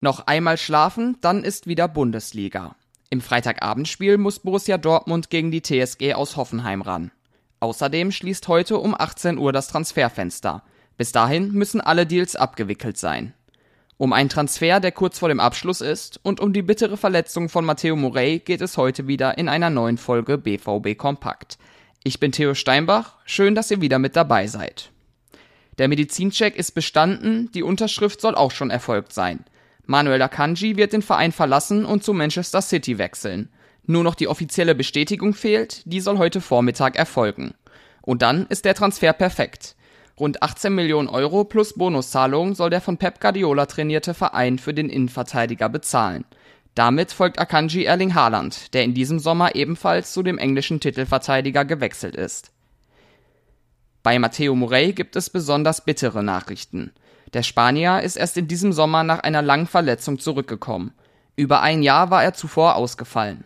[0.00, 2.76] Noch einmal schlafen, dann ist wieder Bundesliga.
[3.10, 7.10] Im Freitagabendspiel muss Borussia Dortmund gegen die TSG aus Hoffenheim ran.
[7.58, 10.62] Außerdem schließt heute um 18 Uhr das Transferfenster.
[10.96, 13.34] Bis dahin müssen alle Deals abgewickelt sein.
[13.96, 17.64] Um einen Transfer, der kurz vor dem Abschluss ist, und um die bittere Verletzung von
[17.64, 21.58] Matteo Morey geht es heute wieder in einer neuen Folge BVB Kompakt.
[22.04, 24.92] Ich bin Theo Steinbach, schön, dass ihr wieder mit dabei seid.
[25.78, 29.44] Der Medizincheck ist bestanden, die Unterschrift soll auch schon erfolgt sein.
[29.90, 33.48] Manuel Akanji wird den Verein verlassen und zu Manchester City wechseln.
[33.86, 37.54] Nur noch die offizielle Bestätigung fehlt, die soll heute Vormittag erfolgen.
[38.02, 39.76] Und dann ist der Transfer perfekt.
[40.20, 44.90] Rund 18 Millionen Euro plus Bonuszahlungen soll der von Pep Guardiola trainierte Verein für den
[44.90, 46.26] Innenverteidiger bezahlen.
[46.74, 52.14] Damit folgt Akanji Erling Haaland, der in diesem Sommer ebenfalls zu dem englischen Titelverteidiger gewechselt
[52.14, 52.52] ist.
[54.08, 56.92] Bei Matteo Morey gibt es besonders bittere Nachrichten.
[57.34, 60.94] Der Spanier ist erst in diesem Sommer nach einer langen Verletzung zurückgekommen.
[61.36, 63.44] Über ein Jahr war er zuvor ausgefallen.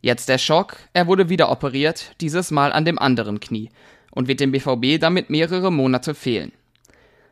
[0.00, 3.70] Jetzt der Schock, er wurde wieder operiert, dieses Mal an dem anderen Knie,
[4.10, 6.50] und wird dem BVB damit mehrere Monate fehlen.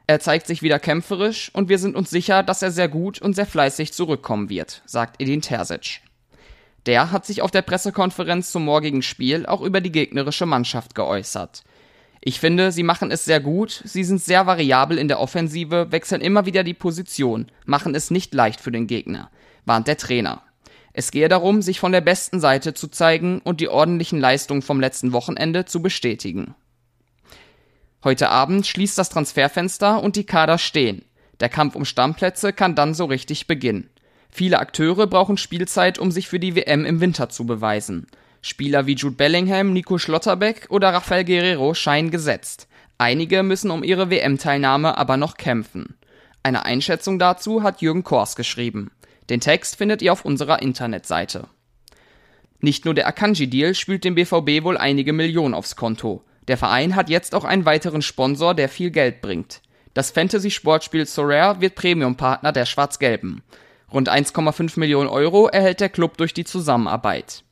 [0.06, 3.34] Er zeigt sich wieder kämpferisch und wir sind uns sicher, dass er sehr gut und
[3.34, 6.00] sehr fleißig zurückkommen wird, sagt Edin Terzic.
[6.86, 11.64] Der hat sich auf der Pressekonferenz zum morgigen Spiel auch über die gegnerische Mannschaft geäußert.
[12.20, 16.20] Ich finde, sie machen es sehr gut, sie sind sehr variabel in der Offensive, wechseln
[16.20, 19.30] immer wieder die Position, machen es nicht leicht für den Gegner,
[19.64, 20.42] warnt der Trainer.
[20.92, 24.80] Es gehe darum, sich von der besten Seite zu zeigen und die ordentlichen Leistungen vom
[24.80, 26.54] letzten Wochenende zu bestätigen.
[28.02, 31.04] Heute Abend schließt das Transferfenster und die Kader stehen.
[31.40, 33.90] Der Kampf um Stammplätze kann dann so richtig beginnen.
[34.28, 38.06] Viele Akteure brauchen Spielzeit, um sich für die WM im Winter zu beweisen.
[38.40, 42.68] Spieler wie Jude Bellingham, Nico Schlotterbeck oder Rafael Guerrero scheinen gesetzt.
[42.98, 45.96] Einige müssen um ihre WM-Teilnahme aber noch kämpfen.
[46.42, 48.90] Eine Einschätzung dazu hat Jürgen Kors geschrieben.
[49.30, 51.48] Den Text findet ihr auf unserer Internetseite.
[52.60, 56.24] Nicht nur der Akanji-Deal spült dem BVB wohl einige Millionen aufs Konto.
[56.48, 59.60] Der Verein hat jetzt auch einen weiteren Sponsor, der viel Geld bringt.
[59.94, 63.42] Das Fantasy-Sportspiel Sorare wird Premium-Partner der Schwarz-Gelben.
[63.92, 67.44] Rund 1,5 Millionen Euro erhält der Club durch die Zusammenarbeit.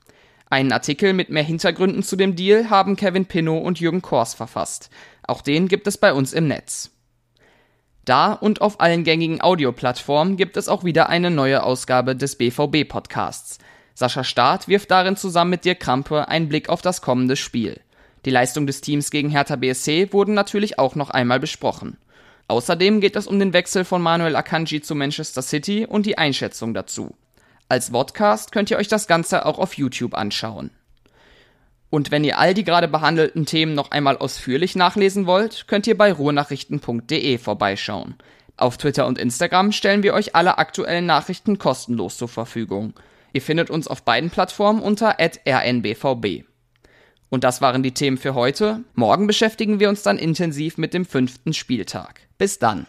[0.49, 4.91] Einen Artikel mit mehr Hintergründen zu dem Deal haben Kevin Pinnow und Jürgen Kors verfasst.
[5.27, 6.93] Auch den gibt es bei uns im Netz.
[8.05, 12.89] Da und auf allen gängigen Audioplattformen gibt es auch wieder eine neue Ausgabe des BVB
[12.89, 13.59] Podcasts.
[13.95, 17.81] Sascha Staat wirft darin zusammen mit Dirk Krampe einen Blick auf das kommende Spiel.
[18.25, 21.97] Die Leistung des Teams gegen Hertha BSC wurden natürlich auch noch einmal besprochen.
[22.47, 26.75] Außerdem geht es um den Wechsel von Manuel Akanji zu Manchester City und die Einschätzung
[26.75, 27.17] dazu.
[27.69, 30.71] Als Vodcast könnt ihr euch das Ganze auch auf YouTube anschauen.
[31.91, 35.97] Und wenn ihr all die gerade behandelten Themen noch einmal ausführlich nachlesen wollt, könnt ihr
[35.97, 38.17] bei ruhrnachrichten.de vorbeischauen.
[38.57, 42.95] Auf Twitter und Instagram stellen wir euch alle aktuellen Nachrichten kostenlos zur Verfügung.
[43.33, 46.45] Ihr findet uns auf beiden Plattformen unter rnbvb.
[47.29, 48.85] Und das waren die Themen für heute.
[48.95, 52.21] Morgen beschäftigen wir uns dann intensiv mit dem fünften Spieltag.
[52.39, 52.87] Bis dann.